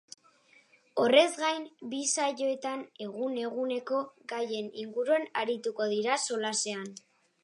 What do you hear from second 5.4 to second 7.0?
arituko dira solasean.